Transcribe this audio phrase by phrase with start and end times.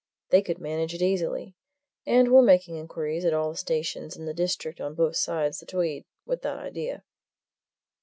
[0.31, 1.53] They could manage it easily
[2.07, 5.67] and we're making inquiries at all the stations in the district on both sides the
[5.67, 7.03] Tweed, with that idea."